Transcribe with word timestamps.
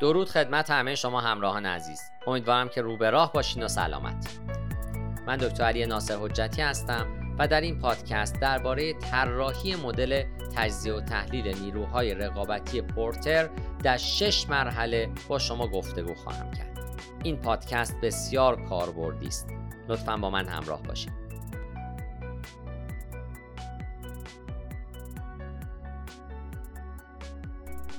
درود 0.00 0.28
خدمت 0.28 0.70
همه 0.70 0.94
شما 0.94 1.20
همراهان 1.20 1.66
عزیز. 1.66 2.00
امیدوارم 2.26 2.68
که 2.68 2.82
رو 2.82 2.96
به 2.96 3.10
راه 3.10 3.32
باشین 3.32 3.62
و 3.62 3.68
سلامت. 3.68 4.38
من 5.26 5.36
دکتر 5.36 5.64
علی 5.64 5.86
ناصر 5.86 6.16
حجتی 6.16 6.62
هستم 6.62 7.06
و 7.38 7.48
در 7.48 7.60
این 7.60 7.78
پادکست 7.78 8.40
درباره 8.40 8.92
طراحی 8.92 9.76
مدل 9.76 10.22
تجزیه 10.56 10.92
و 10.94 11.00
تحلیل 11.00 11.58
نیروهای 11.58 12.14
رقابتی 12.14 12.82
پورتر 12.82 13.48
در 13.82 13.96
شش 13.96 14.48
مرحله 14.48 15.10
با 15.28 15.38
شما 15.38 15.68
گفتگو 15.68 16.14
خواهم 16.14 16.50
کرد. 16.50 16.78
این 17.22 17.36
پادکست 17.36 18.00
بسیار 18.00 18.64
کاربردی 18.68 19.26
است. 19.26 19.48
لطفا 19.88 20.16
با 20.16 20.30
من 20.30 20.48
همراه 20.48 20.82
باشید 20.82 21.25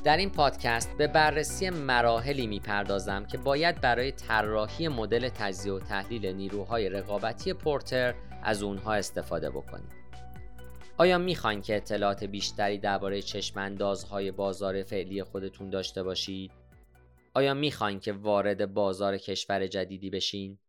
در 0.07 0.17
این 0.17 0.29
پادکست 0.29 0.97
به 0.97 1.07
بررسی 1.07 1.69
مراحلی 1.69 2.47
می‌پردازم 2.47 3.25
که 3.25 3.37
باید 3.37 3.81
برای 3.81 4.11
طراحی 4.11 4.87
مدل 4.87 5.29
تجزیه 5.29 5.73
و 5.73 5.79
تحلیل 5.79 6.25
نیروهای 6.25 6.89
رقابتی 6.89 7.53
پورتر 7.53 8.15
از 8.43 8.63
اونها 8.63 8.93
استفاده 8.93 9.49
بکنید. 9.49 9.91
آیا 10.97 11.17
می‌خواین 11.17 11.61
که 11.61 11.75
اطلاعات 11.75 12.23
بیشتری 12.23 12.77
درباره 12.77 13.21
چشماندازهای 13.21 14.31
بازار 14.31 14.83
فعلی 14.83 15.23
خودتون 15.23 15.69
داشته 15.69 16.03
باشید؟ 16.03 16.51
آیا 17.33 17.53
می‌خواین 17.53 17.99
که 17.99 18.13
وارد 18.13 18.73
بازار 18.73 19.17
کشور 19.17 19.67
جدیدی 19.67 20.09
بشین؟ 20.09 20.59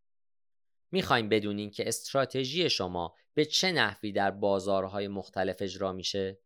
می‌خواین 0.91 1.29
بدونین 1.29 1.71
که 1.71 1.89
استراتژی 1.89 2.71
شما 2.71 3.15
به 3.35 3.45
چه 3.45 3.73
نحوی 3.73 4.13
در 4.13 4.31
بازارهای 4.31 5.09
مختلف 5.09 5.57
اجرا 5.61 5.93
میشه؟ 5.93 6.39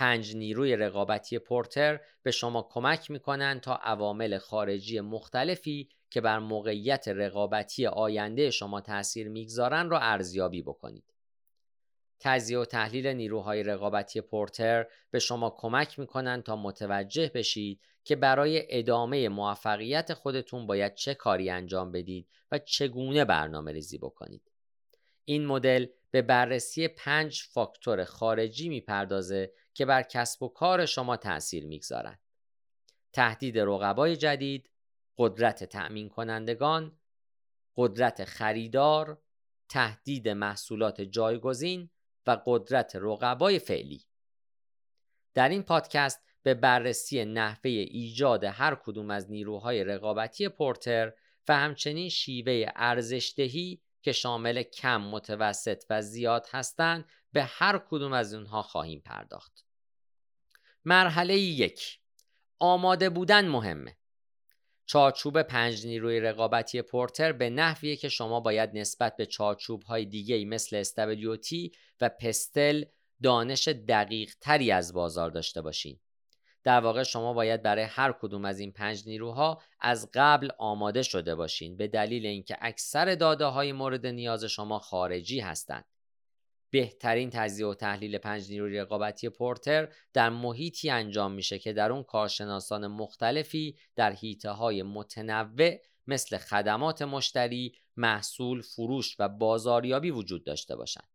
پنج 0.00 0.36
نیروی 0.36 0.76
رقابتی 0.76 1.38
پورتر 1.38 2.00
به 2.22 2.30
شما 2.30 2.68
کمک 2.70 3.10
می‌کنند 3.10 3.60
تا 3.60 3.74
عوامل 3.74 4.38
خارجی 4.38 5.00
مختلفی 5.00 5.88
که 6.10 6.20
بر 6.20 6.38
موقعیت 6.38 7.08
رقابتی 7.08 7.86
آینده 7.86 8.50
شما 8.50 8.80
تاثیر 8.80 9.28
می‌گذارن 9.28 9.90
را 9.90 9.98
ارزیابی 9.98 10.62
بکنید. 10.62 11.14
تجزیه 12.20 12.58
و 12.58 12.64
تحلیل 12.64 13.06
نیروهای 13.06 13.62
رقابتی 13.62 14.20
پورتر 14.20 14.86
به 15.10 15.18
شما 15.18 15.54
کمک 15.58 15.98
می‌کنند 15.98 16.42
تا 16.42 16.56
متوجه 16.56 17.30
بشید 17.34 17.80
که 18.04 18.16
برای 18.16 18.66
ادامه 18.68 19.28
موفقیت 19.28 20.14
خودتون 20.14 20.66
باید 20.66 20.94
چه 20.94 21.14
کاری 21.14 21.50
انجام 21.50 21.92
بدید 21.92 22.28
و 22.52 22.58
چگونه 22.58 23.24
برنامه 23.24 23.72
ریزی 23.72 23.98
بکنید. 23.98 24.42
این 25.24 25.46
مدل 25.46 25.86
به 26.10 26.22
بررسی 26.22 26.88
پنج 26.88 27.42
فاکتور 27.50 28.04
خارجی 28.04 28.68
می‌پردازه 28.68 29.52
که 29.80 29.86
بر 29.86 30.02
کسب 30.02 30.42
و 30.42 30.48
کار 30.48 30.86
شما 30.86 31.16
تأثیر 31.16 31.66
می‌گذارند. 31.66 32.20
تهدید 33.12 33.58
رقبای 33.58 34.16
جدید، 34.16 34.70
قدرت 35.18 35.64
تأمین 35.64 36.08
کنندگان، 36.08 36.98
قدرت 37.76 38.24
خریدار، 38.24 39.22
تهدید 39.68 40.28
محصولات 40.28 41.00
جایگزین 41.00 41.90
و 42.26 42.40
قدرت 42.46 42.96
رقبای 42.96 43.58
فعلی. 43.58 44.04
در 45.34 45.48
این 45.48 45.62
پادکست 45.62 46.20
به 46.42 46.54
بررسی 46.54 47.24
نحوه 47.24 47.70
ایجاد 47.70 48.44
هر 48.44 48.74
کدوم 48.74 49.10
از 49.10 49.30
نیروهای 49.30 49.84
رقابتی 49.84 50.48
پورتر 50.48 51.12
و 51.48 51.56
همچنین 51.56 52.08
شیوه 52.08 52.66
ارزشدهی 52.76 53.82
که 54.02 54.12
شامل 54.12 54.62
کم، 54.62 55.00
متوسط 55.00 55.84
و 55.90 56.02
زیاد 56.02 56.46
هستند 56.50 57.04
به 57.32 57.42
هر 57.44 57.78
کدوم 57.78 58.12
از 58.12 58.34
اونها 58.34 58.62
خواهیم 58.62 59.00
پرداخت. 59.00 59.69
مرحله 60.84 61.38
یک 61.38 61.98
آماده 62.58 63.10
بودن 63.10 63.48
مهمه. 63.48 63.96
چارچوب 64.86 65.42
پنج 65.42 65.86
نیروی 65.86 66.20
رقابتی 66.20 66.82
پورتر 66.82 67.32
به 67.32 67.50
نحویه 67.50 67.96
که 67.96 68.08
شما 68.08 68.40
باید 68.40 68.70
نسبت 68.74 69.16
به 69.16 69.26
چارچوب 69.26 69.82
های 69.82 70.04
دیگه 70.04 70.44
مثل 70.44 70.82
SWT 70.82 71.48
و 72.00 72.08
پستل 72.08 72.84
دانش 73.22 73.68
دقیق 73.68 74.34
تری 74.40 74.72
از 74.72 74.92
بازار 74.92 75.30
داشته 75.30 75.62
باشین. 75.62 76.00
در 76.64 76.80
واقع 76.80 77.02
شما 77.02 77.32
باید 77.32 77.62
برای 77.62 77.84
هر 77.84 78.12
کدوم 78.12 78.44
از 78.44 78.60
این 78.60 78.72
پنج 78.72 79.02
نیروها 79.06 79.62
از 79.80 80.10
قبل 80.14 80.48
آماده 80.58 81.02
شده 81.02 81.34
باشین 81.34 81.76
به 81.76 81.88
دلیل 81.88 82.26
اینکه 82.26 82.56
اکثر 82.60 83.14
داده 83.14 83.44
های 83.44 83.72
مورد 83.72 84.06
نیاز 84.06 84.44
شما 84.44 84.78
خارجی 84.78 85.40
هستند. 85.40 85.84
بهترین 86.70 87.30
تجزیه 87.30 87.66
و 87.66 87.74
تحلیل 87.74 88.18
پنج 88.18 88.50
نیروی 88.50 88.78
رقابتی 88.78 89.28
پورتر 89.28 89.88
در 90.12 90.30
محیطی 90.30 90.90
انجام 90.90 91.32
میشه 91.32 91.58
که 91.58 91.72
در 91.72 91.92
اون 91.92 92.02
کارشناسان 92.02 92.86
مختلفی 92.86 93.76
در 93.96 94.12
حیطه 94.12 94.50
های 94.50 94.82
متنوع 94.82 95.76
مثل 96.06 96.38
خدمات 96.38 97.02
مشتری، 97.02 97.74
محصول، 97.96 98.62
فروش 98.62 99.16
و 99.18 99.28
بازاریابی 99.28 100.10
وجود 100.10 100.44
داشته 100.44 100.76
باشند. 100.76 101.08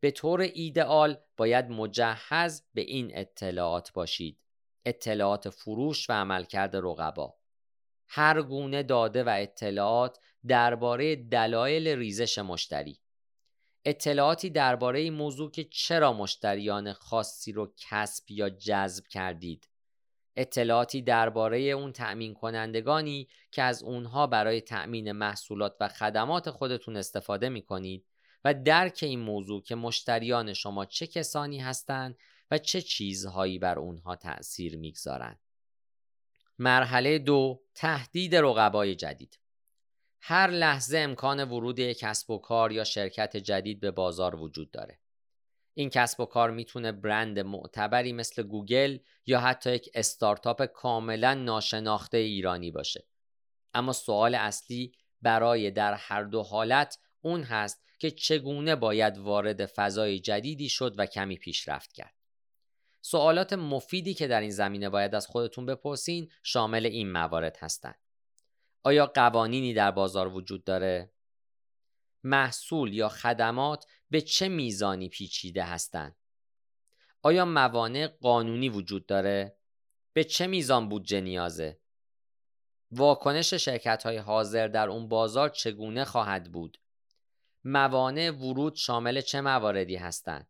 به 0.00 0.10
طور 0.10 0.40
ایدئال 0.40 1.16
باید 1.36 1.70
مجهز 1.70 2.62
به 2.74 2.80
این 2.80 3.10
اطلاعات 3.14 3.92
باشید. 3.92 4.38
اطلاعات 4.84 5.48
فروش 5.48 6.10
و 6.10 6.12
عملکرد 6.12 6.76
رقبا. 6.76 7.34
هر 8.08 8.42
گونه 8.42 8.82
داده 8.82 9.24
و 9.24 9.34
اطلاعات 9.38 10.18
درباره 10.46 11.16
دلایل 11.16 11.88
ریزش 11.88 12.38
مشتری 12.38 13.01
اطلاعاتی 13.84 14.50
درباره 14.50 15.00
این 15.00 15.12
موضوع 15.12 15.50
که 15.50 15.64
چرا 15.64 16.12
مشتریان 16.12 16.92
خاصی 16.92 17.52
رو 17.52 17.74
کسب 17.76 18.30
یا 18.30 18.50
جذب 18.50 19.06
کردید 19.06 19.68
اطلاعاتی 20.36 21.02
درباره 21.02 21.60
اون 21.60 21.92
تأمین 21.92 22.34
کنندگانی 22.34 23.28
که 23.50 23.62
از 23.62 23.82
اونها 23.82 24.26
برای 24.26 24.60
تأمین 24.60 25.12
محصولات 25.12 25.76
و 25.80 25.88
خدمات 25.88 26.50
خودتون 26.50 26.96
استفاده 26.96 27.48
می 27.48 27.62
کنید 27.62 28.06
و 28.44 28.54
درک 28.54 28.98
این 29.02 29.20
موضوع 29.20 29.62
که 29.62 29.74
مشتریان 29.74 30.52
شما 30.52 30.84
چه 30.84 31.06
کسانی 31.06 31.58
هستند 31.58 32.18
و 32.50 32.58
چه 32.58 32.82
چیزهایی 32.82 33.58
بر 33.58 33.78
اونها 33.78 34.16
تأثیر 34.16 34.76
می‌گذارند. 34.76 35.40
مرحله 36.58 37.18
دو 37.18 37.62
تهدید 37.74 38.36
رقبای 38.36 38.94
جدید 38.94 39.38
هر 40.24 40.50
لحظه 40.50 40.98
امکان 40.98 41.44
ورود 41.44 41.78
یک 41.78 41.98
کسب 41.98 42.30
و 42.30 42.38
کار 42.38 42.72
یا 42.72 42.84
شرکت 42.84 43.36
جدید 43.36 43.80
به 43.80 43.90
بازار 43.90 44.36
وجود 44.36 44.70
داره. 44.70 44.98
این 45.74 45.90
کسب 45.90 46.20
و 46.20 46.26
کار 46.26 46.50
می‌تونه 46.50 46.92
برند 46.92 47.38
معتبری 47.38 48.12
مثل 48.12 48.42
گوگل 48.42 48.98
یا 49.26 49.40
حتی 49.40 49.72
یک 49.74 49.90
استارتاپ 49.94 50.64
کاملا 50.64 51.34
ناشناخته 51.34 52.16
ایرانی 52.16 52.70
باشه. 52.70 53.06
اما 53.74 53.92
سوال 53.92 54.34
اصلی 54.34 54.92
برای 55.22 55.70
در 55.70 55.94
هر 55.94 56.22
دو 56.22 56.42
حالت 56.42 56.98
اون 57.20 57.42
هست 57.42 57.84
که 57.98 58.10
چگونه 58.10 58.76
باید 58.76 59.18
وارد 59.18 59.66
فضای 59.66 60.18
جدیدی 60.18 60.68
شد 60.68 60.94
و 60.98 61.06
کمی 61.06 61.36
پیشرفت 61.36 61.92
کرد. 61.92 62.14
سوالات 63.00 63.52
مفیدی 63.52 64.14
که 64.14 64.26
در 64.26 64.40
این 64.40 64.50
زمینه 64.50 64.88
باید 64.88 65.14
از 65.14 65.26
خودتون 65.26 65.66
بپرسین 65.66 66.30
شامل 66.42 66.86
این 66.86 67.12
موارد 67.12 67.56
هستند. 67.60 68.01
آیا 68.82 69.06
قوانینی 69.06 69.74
در 69.74 69.90
بازار 69.90 70.28
وجود 70.28 70.64
داره؟ 70.64 71.12
محصول 72.24 72.94
یا 72.94 73.08
خدمات 73.08 73.86
به 74.10 74.20
چه 74.20 74.48
میزانی 74.48 75.08
پیچیده 75.08 75.64
هستند؟ 75.64 76.16
آیا 77.22 77.44
موانع 77.44 78.06
قانونی 78.06 78.68
وجود 78.68 79.06
داره؟ 79.06 79.56
به 80.12 80.24
چه 80.24 80.46
میزان 80.46 80.88
بودجه 80.88 81.20
نیازه؟ 81.20 81.80
واکنش 82.90 83.54
شرکت 83.54 84.02
های 84.02 84.16
حاضر 84.16 84.68
در 84.68 84.88
اون 84.88 85.08
بازار 85.08 85.48
چگونه 85.48 86.04
خواهد 86.04 86.52
بود؟ 86.52 86.78
موانع 87.64 88.30
ورود 88.30 88.74
شامل 88.74 89.20
چه 89.20 89.40
مواردی 89.40 89.96
هستند؟ 89.96 90.48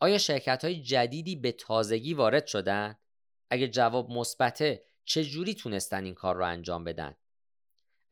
آیا 0.00 0.18
شرکت 0.18 0.64
های 0.64 0.82
جدیدی 0.82 1.36
به 1.36 1.52
تازگی 1.52 2.14
وارد 2.14 2.46
شدن؟ 2.46 2.98
اگه 3.50 3.68
جواب 3.68 4.10
مثبته 4.10 4.84
چجوری 5.04 5.54
تونستن 5.54 6.04
این 6.04 6.14
کار 6.14 6.36
رو 6.36 6.46
انجام 6.46 6.84
بدن؟ 6.84 7.16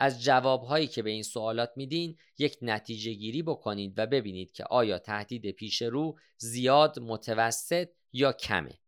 از 0.03 0.23
جوابهایی 0.23 0.87
که 0.87 1.03
به 1.03 1.11
این 1.11 1.23
سوالات 1.23 1.73
میدین 1.77 2.19
یک 2.39 2.59
نتیجه 2.63 3.13
گیری 3.13 3.43
بکنید 3.43 3.99
و 3.99 4.07
ببینید 4.07 4.53
که 4.53 4.65
آیا 4.65 4.99
تهدید 4.99 5.51
پیش 5.51 5.83
رو 5.83 6.19
زیاد 6.37 6.99
متوسط 6.99 7.89
یا 8.13 8.33
کمه. 8.33 8.79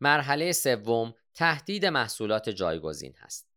مرحله 0.00 0.52
سوم 0.52 1.14
تهدید 1.34 1.86
محصولات 1.86 2.48
جایگزین 2.48 3.14
هست. 3.18 3.50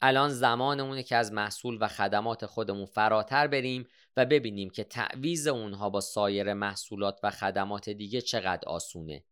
الان 0.00 0.30
زمانمونه 0.30 1.02
که 1.02 1.16
از 1.16 1.32
محصول 1.32 1.78
و 1.80 1.88
خدمات 1.88 2.46
خودمون 2.46 2.86
فراتر 2.86 3.46
بریم 3.46 3.88
و 4.16 4.26
ببینیم 4.26 4.70
که 4.70 4.84
تعویز 4.84 5.46
اونها 5.46 5.90
با 5.90 6.00
سایر 6.00 6.54
محصولات 6.54 7.20
و 7.22 7.30
خدمات 7.30 7.90
دیگه 7.90 8.20
چقدر 8.20 8.68
آسونه. 8.68 9.24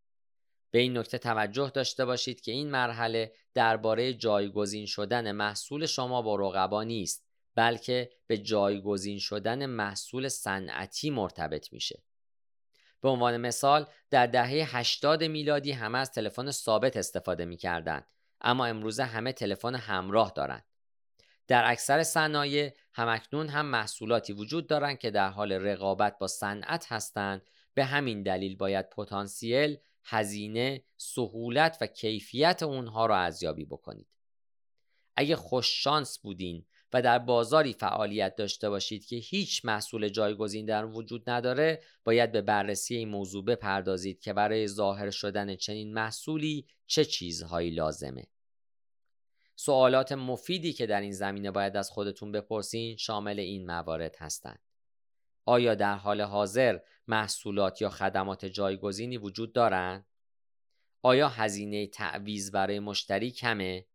به 0.73 0.79
این 0.79 0.97
نکته 0.97 1.17
توجه 1.17 1.71
داشته 1.75 2.05
باشید 2.05 2.41
که 2.41 2.51
این 2.51 2.71
مرحله 2.71 3.31
درباره 3.53 4.13
جایگزین 4.13 4.85
شدن 4.85 5.31
محصول 5.31 5.85
شما 5.85 6.21
با 6.21 6.35
رقبا 6.35 6.83
نیست 6.83 7.25
بلکه 7.55 8.09
به 8.27 8.37
جایگزین 8.37 9.19
شدن 9.19 9.65
محصول 9.65 10.27
صنعتی 10.27 11.09
مرتبط 11.09 11.73
میشه. 11.73 12.03
به 13.01 13.09
عنوان 13.09 13.37
مثال 13.37 13.85
در 14.09 14.27
دهه 14.27 14.77
80 14.77 15.23
میلادی 15.23 15.71
همه 15.71 15.97
از 15.97 16.11
تلفن 16.11 16.51
ثابت 16.51 16.97
استفاده 16.97 17.45
می‌کردند 17.45 18.07
اما 18.41 18.65
امروزه 18.65 19.03
همه 19.03 19.33
تلفن 19.33 19.75
همراه 19.75 20.31
دارند. 20.35 20.65
در 21.47 21.71
اکثر 21.71 22.03
صنایع 22.03 22.73
همکنون 22.93 23.49
هم 23.49 23.65
محصولاتی 23.65 24.33
وجود 24.33 24.67
دارند 24.67 24.99
که 24.99 25.11
در 25.11 25.29
حال 25.29 25.51
رقابت 25.51 26.17
با 26.19 26.27
صنعت 26.27 26.91
هستند. 26.91 27.41
به 27.73 27.85
همین 27.85 28.23
دلیل 28.23 28.55
باید 28.55 28.89
پتانسیل 28.89 29.77
هزینه 30.03 30.83
سهولت 30.97 31.77
و 31.81 31.87
کیفیت 31.87 32.63
اونها 32.63 33.05
را 33.05 33.17
ارزیابی 33.17 33.65
بکنید. 33.65 34.07
اگه 35.15 35.35
خوش 35.35 35.83
شانس 35.83 36.19
بودین 36.19 36.65
و 36.93 37.01
در 37.01 37.19
بازاری 37.19 37.73
فعالیت 37.73 38.35
داشته 38.35 38.69
باشید 38.69 39.05
که 39.05 39.15
هیچ 39.15 39.65
محصول 39.65 40.09
جایگزین 40.09 40.65
در 40.65 40.85
وجود 40.85 41.29
نداره 41.29 41.81
باید 42.03 42.31
به 42.31 42.41
بررسی 42.41 42.95
این 42.95 43.09
موضوع 43.09 43.45
بپردازید 43.45 44.19
که 44.19 44.33
برای 44.33 44.67
ظاهر 44.67 45.09
شدن 45.09 45.55
چنین 45.55 45.93
محصولی 45.93 46.67
چه 46.87 47.05
چیزهایی 47.05 47.69
لازمه. 47.69 48.27
سوالات 49.55 50.11
مفیدی 50.11 50.73
که 50.73 50.85
در 50.85 51.01
این 51.01 51.11
زمینه 51.11 51.51
باید 51.51 51.77
از 51.77 51.89
خودتون 51.89 52.31
بپرسین 52.31 52.97
شامل 52.97 53.39
این 53.39 53.65
موارد 53.65 54.15
هستند. 54.19 54.59
آیا 55.45 55.75
در 55.75 55.95
حال 55.95 56.21
حاضر 56.21 56.79
محصولات 57.07 57.81
یا 57.81 57.89
خدمات 57.89 58.45
جایگزینی 58.45 59.17
وجود 59.17 59.53
دارند؟ 59.53 60.05
آیا 61.01 61.29
هزینه 61.29 61.87
تعویز 61.87 62.51
برای 62.51 62.79
مشتری 62.79 63.31
کمه؟ 63.31 63.85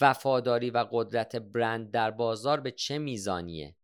وفاداری 0.00 0.70
و 0.70 0.86
قدرت 0.90 1.36
برند 1.36 1.90
در 1.90 2.10
بازار 2.10 2.60
به 2.60 2.70
چه 2.70 2.98
میزانیه؟ 2.98 3.76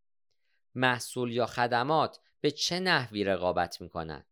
محصول 0.75 1.33
یا 1.33 1.47
خدمات 1.47 2.21
به 2.41 2.51
چه 2.51 2.81
نحوی 2.81 3.25
رقابت 3.25 3.81
می‌کنند؟ 3.81 4.27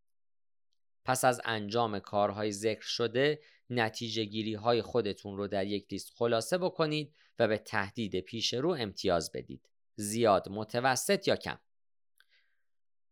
پس 1.04 1.24
از 1.24 1.40
انجام 1.44 1.98
کارهای 1.98 2.52
ذکر 2.52 2.86
شده 2.86 3.40
نتیجه 3.70 4.24
گیری 4.24 4.54
های 4.54 4.82
خودتون 4.82 5.36
رو 5.36 5.48
در 5.48 5.66
یک 5.66 5.86
لیست 5.90 6.10
خلاصه 6.14 6.58
بکنید 6.58 7.14
و 7.38 7.48
به 7.48 7.58
تهدید 7.58 8.20
پیش 8.20 8.54
رو 8.54 8.70
امتیاز 8.70 9.32
بدید. 9.32 9.68
زیاد، 9.96 10.48
متوسط 10.48 11.28
یا 11.28 11.36
کم. 11.36 11.58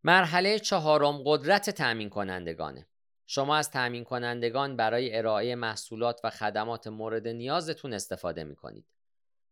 مرحله 0.04 0.58
چهارم 0.58 1.22
قدرت 1.24 1.70
تأمین 1.70 2.10
کنندگانه. 2.10 2.88
شما 3.26 3.56
از 3.56 3.70
تأمین 3.70 4.04
کنندگان 4.04 4.76
برای 4.76 5.16
ارائه 5.16 5.54
محصولات 5.54 6.20
و 6.24 6.30
خدمات 6.30 6.86
مورد 6.86 7.28
نیازتون 7.28 7.92
استفاده 7.92 8.44
می 8.44 8.56
کنید. 8.56 8.86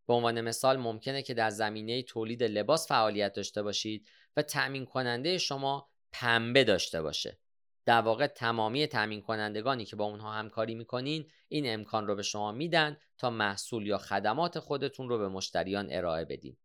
به 0.06 0.14
عنوان 0.14 0.40
مثال 0.40 0.76
ممکنه 0.76 1.22
که 1.22 1.34
در 1.34 1.50
زمینه 1.50 2.02
تولید 2.02 2.42
لباس 2.42 2.88
فعالیت 2.88 3.32
داشته 3.32 3.62
باشید 3.62 4.06
و 4.36 4.42
تأمین 4.42 4.84
کننده 4.84 5.38
شما 5.38 5.88
پنبه 6.12 6.64
داشته 6.64 7.02
باشه. 7.02 7.38
در 7.84 8.00
واقع 8.00 8.26
تمامی 8.26 8.86
تأمین 8.86 9.22
کنندگانی 9.22 9.84
که 9.84 9.96
با 9.96 10.04
اونها 10.04 10.32
همکاری 10.32 10.74
می‌کنین 10.74 11.30
این 11.48 11.74
امکان 11.74 12.06
رو 12.06 12.14
به 12.14 12.22
شما 12.22 12.52
میدن 12.52 12.96
تا 13.18 13.30
محصول 13.30 13.86
یا 13.86 13.98
خدمات 13.98 14.58
خودتون 14.58 15.08
رو 15.08 15.18
به 15.18 15.28
مشتریان 15.28 15.88
ارائه 15.90 16.24
بدین. 16.24 16.56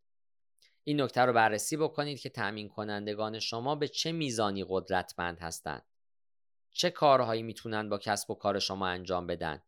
این 0.84 1.02
نکته 1.02 1.22
رو 1.22 1.34
بررسی 1.34 1.78
بکنید 1.78 2.20
که 2.20 2.30
تأمین 2.30 2.70
کنندگان 2.70 3.40
شما 3.40 3.76
به 3.76 3.88
چه 3.88 4.12
میزانی 4.12 4.66
قدرتمند 4.70 5.40
هستند. 5.40 5.86
چه 6.72 6.90
کارهایی 6.90 7.44
می‌تونن 7.44 7.90
با 7.90 7.98
کسب 7.98 8.32
و 8.32 8.36
کار 8.36 8.60
شما 8.60 8.88
انجام 8.88 9.28
بدن؟ 9.28 9.62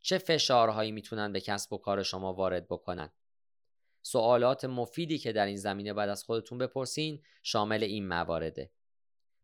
چه 0.00 0.18
فشارهایی 0.18 0.92
می‌تونن 0.92 1.32
به 1.32 1.40
کسب 1.40 1.72
و 1.72 1.78
کار 1.78 2.02
شما 2.02 2.32
وارد 2.32 2.68
بکنن؟ 2.68 3.12
سوالات 4.02 4.64
مفیدی 4.64 5.18
که 5.18 5.32
در 5.32 5.46
این 5.46 5.56
زمینه 5.56 5.92
باید 5.92 6.10
از 6.10 6.24
خودتون 6.24 6.58
بپرسین 6.58 7.22
شامل 7.42 7.82
این 7.82 8.08
موارده. 8.08 8.70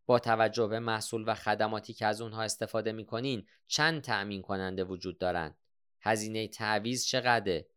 با 0.05 0.19
توجه 0.19 0.67
به 0.67 0.79
محصول 0.79 1.23
و 1.27 1.35
خدماتی 1.35 1.93
که 1.93 2.05
از 2.05 2.21
اونها 2.21 2.41
استفاده 2.41 2.91
می‌کنین 2.91 3.47
چند 3.67 4.01
تأمین 4.01 4.41
کننده 4.41 4.83
وجود 4.83 5.17
دارند؟ 5.17 5.57
هزینه 6.01 6.47
تعویز 6.47 7.05
چقدره؟ 7.05 7.67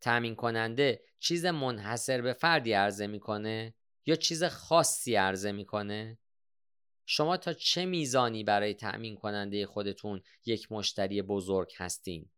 تأمین 0.00 0.34
کننده 0.34 1.02
چیز 1.18 1.46
منحصر 1.46 2.22
به 2.22 2.32
فردی 2.32 2.72
عرضه 2.72 3.06
می‌کنه 3.06 3.74
یا 4.06 4.16
چیز 4.16 4.44
خاصی 4.44 5.14
عرضه 5.14 5.52
می‌کنه؟ 5.52 6.18
شما 7.06 7.36
تا 7.36 7.52
چه 7.52 7.84
میزانی 7.84 8.44
برای 8.44 8.74
تأمین 8.74 9.16
کننده 9.16 9.66
خودتون 9.66 10.22
یک 10.46 10.72
مشتری 10.72 11.22
بزرگ 11.22 11.72
هستین؟ 11.76 12.30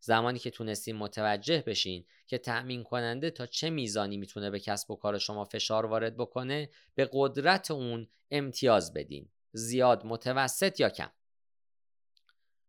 زمانی 0.00 0.38
که 0.38 0.50
تونستین 0.50 0.96
متوجه 0.96 1.62
بشین 1.66 2.04
که 2.26 2.38
تأمین 2.38 2.82
کننده 2.82 3.30
تا 3.30 3.46
چه 3.46 3.70
میزانی 3.70 4.16
می‌تونه 4.16 4.50
به 4.50 4.60
کسب 4.60 4.90
و 4.90 4.96
کار 4.96 5.18
شما 5.18 5.44
فشار 5.44 5.86
وارد 5.86 6.16
بکنه 6.16 6.70
به 6.94 7.10
قدرت 7.12 7.70
اون 7.70 8.08
امتیاز 8.30 8.92
بدین 8.94 9.28
زیاد 9.52 10.06
متوسط 10.06 10.80
یا 10.80 10.88
کم 10.88 11.10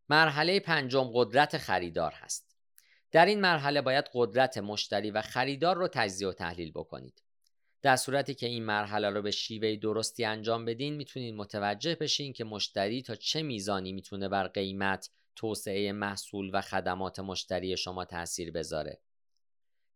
مرحله 0.09 0.59
پنجم 0.59 1.11
قدرت 1.13 1.57
خریدار 1.57 2.11
هست 2.11 2.48
در 3.11 3.25
این 3.25 3.41
مرحله 3.41 3.81
باید 3.81 4.09
قدرت 4.13 4.57
مشتری 4.57 5.11
و 5.11 5.21
خریدار 5.21 5.75
رو 5.75 5.87
تجزیه 5.87 6.27
و 6.27 6.33
تحلیل 6.33 6.71
بکنید 6.71 7.23
در 7.81 7.95
صورتی 7.95 8.33
که 8.33 8.45
این 8.45 8.65
مرحله 8.65 9.09
رو 9.09 9.21
به 9.21 9.31
شیوه 9.31 9.75
درستی 9.75 10.25
انجام 10.25 10.65
بدین 10.65 10.95
می‌تونید 10.95 11.35
متوجه 11.35 11.95
بشین 11.95 12.33
که 12.33 12.43
مشتری 12.43 13.01
تا 13.01 13.15
چه 13.15 13.41
میزانی 13.41 13.93
می‌تونه 13.93 14.29
بر 14.29 14.47
قیمت 14.47 15.09
توسعه 15.35 15.91
محصول 15.91 16.51
و 16.53 16.61
خدمات 16.61 17.19
مشتری 17.19 17.77
شما 17.77 18.05
تاثیر 18.05 18.51
بذاره. 18.51 18.99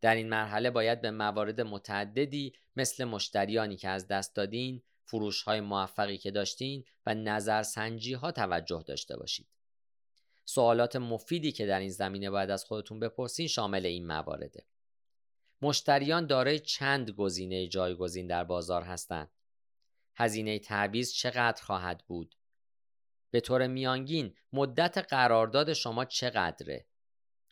در 0.02 0.16
این 0.16 0.30
مرحله 0.30 0.72
باید 0.72 1.02
به 1.02 1.12
موارد 1.12 1.62
متعددی 1.62 2.54
مثل 2.76 3.04
مشتریانی 3.04 3.78
که 3.78 3.90
از 3.90 4.08
دست 4.08 4.36
دادین، 4.36 4.82
فروش 5.06 5.44
های 5.44 5.62
موفقی 5.62 6.18
که 6.18 6.32
داشتین 6.32 6.84
و 7.06 7.14
نظرسنجی 7.14 8.14
ها 8.14 8.32
توجه 8.32 8.84
داشته 8.88 9.18
باشید. 9.18 9.48
سوالات 10.46 10.96
مفیدی 10.96 11.52
که 11.52 11.66
در 11.66 11.80
این 11.80 11.90
زمینه 11.90 12.30
باید 12.30 12.50
از 12.50 12.66
خودتون 12.66 13.00
بپرسین 13.00 13.48
شامل 13.48 13.86
این 13.86 14.08
موارده. 14.08 14.66
مشتریان 15.62 16.28
دارای 16.28 16.60
چند 16.60 17.10
گزینه 17.10 17.68
جایگزین 17.68 18.28
در 18.28 18.44
بازار 18.44 18.82
هستند. 18.82 19.32
هزینه 20.16 20.60
تعویض 20.60 21.14
چقدر 21.14 21.62
خواهد 21.62 22.04
بود؟ 22.08 22.36
به 23.32 23.40
طور 23.40 23.68
میانگین 23.68 24.36
مدت 24.54 24.98
قرارداد 24.98 25.74
شما 25.74 26.06
چقدره؟ 26.06 26.86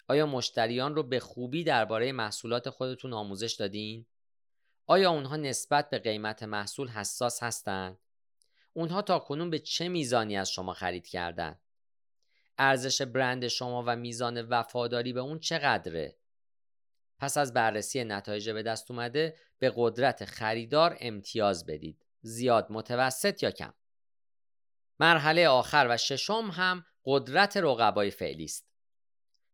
آیا 0.08 0.26
مشتریان 0.26 0.96
رو 0.96 1.04
به 1.04 1.20
خوبی 1.20 1.64
درباره 1.64 2.12
محصولات 2.12 2.70
خودتون 2.70 3.14
آموزش 3.14 3.54
دادین؟ 3.54 4.06
آیا 4.88 5.12
اونها 5.12 5.36
نسبت 5.36 5.90
به 5.90 6.00
قیمت 6.00 6.44
محصول 6.44 6.88
حساس 6.88 7.44
هستند؟ 7.44 7.98
اونها 8.74 9.02
تا 9.02 9.20
کنون 9.20 9.50
به 9.50 9.60
چه 9.60 9.90
میزانی 9.90 10.38
از 10.38 10.52
شما 10.52 10.74
خرید 10.74 11.08
کردن؟ 11.08 11.60
ارزش 12.64 13.02
برند 13.02 13.48
شما 13.48 13.84
و 13.88 13.96
میزان 13.96 14.42
وفاداری 14.42 15.14
به 15.14 15.20
اون 15.20 15.40
چقدره؟ 15.40 16.18
پس 17.20 17.38
از 17.38 17.54
بررسی 17.54 18.04
نتایج 18.04 18.50
به 18.50 18.64
دست 18.64 18.92
اومده 18.92 19.36
به 19.60 19.74
قدرت 19.76 20.26
خریدار 20.26 20.98
امتیاز 21.00 21.66
بدید. 21.66 22.06
زیاد 22.22 22.68
متوسط 22.70 23.44
یا 23.44 23.52
کم؟ 23.52 23.74
مرحله 25.00 25.48
آخر 25.48 25.88
و 25.90 25.98
ششم 25.98 26.50
هم 26.54 26.86
قدرت 27.06 27.58
رقبای 27.58 28.12
فعلی 28.12 28.44
است. 28.44 28.72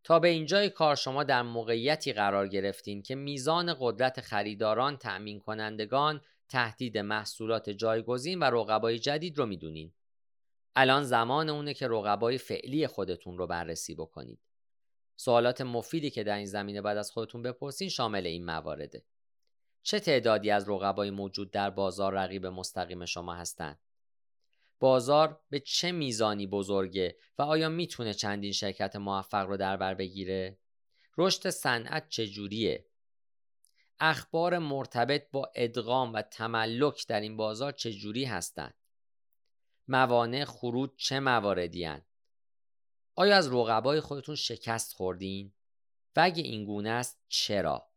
تا 0.03 0.19
به 0.19 0.27
اینجای 0.27 0.69
کار 0.69 0.95
شما 0.95 1.23
در 1.23 1.41
موقعیتی 1.41 2.13
قرار 2.13 2.47
گرفتین 2.47 3.01
که 3.01 3.15
میزان 3.15 3.75
قدرت 3.79 4.21
خریداران، 4.21 4.97
تأمین 4.97 5.39
کنندگان، 5.39 6.21
تهدید 6.49 6.97
محصولات 6.97 7.69
جایگزین 7.69 8.39
و 8.39 8.43
رقبای 8.43 8.99
جدید 8.99 9.37
رو 9.37 9.45
می‌دونین. 9.45 9.93
الان 10.79 11.03
زمان 11.03 11.49
اونه 11.49 11.73
که 11.73 11.87
رقبای 11.87 12.37
فعلی 12.37 12.87
خودتون 12.87 13.37
رو 13.37 13.47
بررسی 13.47 13.95
بکنید. 13.95 14.39
سوالات 15.15 15.61
مفیدی 15.61 16.09
که 16.09 16.23
در 16.23 16.37
این 16.37 16.45
زمینه 16.45 16.81
بعد 16.81 16.97
از 16.97 17.11
خودتون 17.11 17.41
بپرسین 17.41 17.89
شامل 17.89 18.25
این 18.25 18.45
موارده. 18.45 19.03
چه 19.83 19.99
تعدادی 19.99 20.51
از 20.51 20.69
رقبای 20.69 21.09
موجود 21.09 21.51
در 21.51 21.69
بازار 21.69 22.13
رقیب 22.13 22.45
مستقیم 22.45 23.05
شما 23.05 23.33
هستند؟ 23.33 23.79
بازار 24.79 25.39
به 25.49 25.59
چه 25.59 25.91
میزانی 25.91 26.47
بزرگه 26.47 27.17
و 27.37 27.41
آیا 27.41 27.69
می‌تونه 27.69 28.13
چندین 28.13 28.51
شرکت 28.51 28.95
موفق 28.95 29.47
رو 29.47 29.57
در 29.57 29.77
بر 29.77 29.93
بگیره؟ 29.93 30.57
رشد 31.17 31.49
صنعت 31.49 32.09
چجوریه؟ 32.09 32.85
اخبار 33.99 34.57
مرتبط 34.57 35.31
با 35.31 35.51
ادغام 35.55 36.13
و 36.13 36.21
تملک 36.21 37.07
در 37.07 37.21
این 37.21 37.37
بازار 37.37 37.71
چجوری 37.71 38.25
هستند؟ 38.25 38.73
موانع 39.87 40.45
خروج 40.45 40.89
چه 40.97 41.19
مواردی 41.19 41.83
هن؟ 41.83 42.01
آیا 43.15 43.37
از 43.37 43.47
رقبای 43.53 43.99
خودتون 43.99 44.35
شکست 44.35 44.93
خوردین؟ 44.93 45.53
و 46.15 46.19
اگه 46.23 46.43
این 46.43 46.65
گونه 46.65 46.89
است 46.89 47.19
چرا؟ 47.27 47.87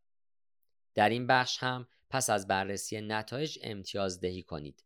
در 0.94 1.08
این 1.08 1.26
بخش 1.26 1.58
هم 1.58 1.88
پس 2.10 2.30
از 2.30 2.46
بررسی 2.46 3.00
نتایج 3.00 3.58
امتیاز 3.62 4.20
دهی 4.20 4.42
کنید. 4.42 4.84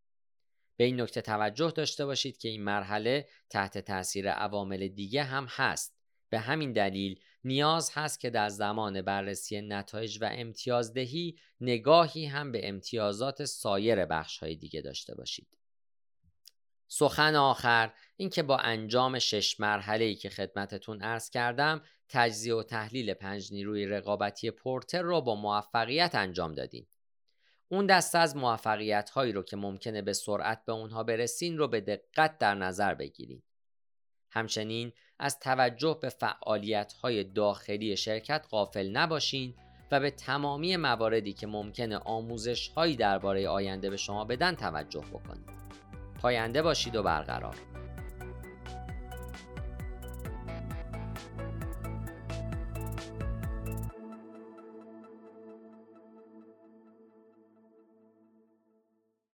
به 0.77 0.85
این 0.85 1.01
نکته 1.01 1.21
توجه 1.21 1.71
داشته 1.71 2.07
باشید 2.07 2.39
که 2.39 2.49
این 2.49 2.65
مرحله 2.65 3.29
تحت 3.51 3.79
تاثیر 3.79 4.31
عوامل 4.31 4.89
دیگه 4.89 5.23
هم 5.23 5.47
هست. 5.51 5.95
به 6.29 6.39
همین 6.39 6.73
دلیل 6.73 7.21
نیاز 7.45 7.91
هست 7.95 8.21
که 8.21 8.31
در 8.31 8.49
زمان 8.49 9.03
بررسی 9.03 9.61
نتایج 9.61 10.19
و 10.21 10.29
امتیازدهی 10.33 11.39
نگاهی 11.61 12.27
هم 12.27 12.53
به 12.53 12.69
امتیازات 12.69 13.45
سایر 13.45 14.05
بخش 14.07 14.39
های 14.39 14.57
دیگه 14.57 14.81
داشته 14.81 15.15
باشید. 15.15 15.59
سخن 16.89 17.37
آخر 17.37 17.93
اینکه 18.17 18.43
با 18.43 18.57
انجام 18.57 19.19
شش 19.19 19.61
مرحله 19.61 20.05
ای 20.05 20.15
که 20.15 20.29
خدمتتون 20.29 21.03
عرض 21.03 21.31
کردم 21.31 21.83
تجزیه 22.09 22.55
و 22.55 22.63
تحلیل 22.63 23.15
پنج 23.15 23.53
نیروی 23.53 23.87
رقابتی 23.87 24.51
پورتر 24.51 25.03
رو 25.03 25.21
با 25.21 25.35
موفقیت 25.35 26.15
انجام 26.15 26.55
دادین. 26.55 26.87
اون 27.69 27.87
دسته 27.87 28.19
از 28.19 28.37
موفقیت 28.37 29.11
هایی 29.11 29.33
رو 29.33 29.43
که 29.43 29.57
ممکنه 29.57 30.03
به 30.03 30.13
سرعت 30.13 30.65
به 30.65 30.73
اونها 30.73 31.03
برسین 31.03 31.59
رو 31.59 31.69
به 31.69 31.81
دقت 31.81 32.39
در 32.39 32.55
نظر 32.55 32.95
بگیرید. 32.95 33.45
همچنین 34.31 34.93
از 35.19 35.39
توجه 35.39 35.99
به 36.03 36.09
فعالیت 36.09 36.93
های 36.93 37.25
داخلی 37.25 37.97
شرکت 37.97 38.47
غافل 38.51 38.91
نباشین 38.91 39.55
و 39.91 40.01
به 40.01 40.11
تمامی 40.11 40.77
مواردی 40.77 41.33
که 41.33 41.47
ممکنه 41.47 41.97
آموزش 41.97 42.69
هایی 42.69 42.97
درباره 42.97 43.49
آینده 43.49 43.91
به 43.91 43.97
شما 43.97 44.25
بدن 44.25 44.55
توجه 44.55 45.01
بکنید. 45.01 45.64
پاینده 46.25 46.63
باشید 46.63 46.97
و 46.97 47.03
برقرار. 47.03 47.55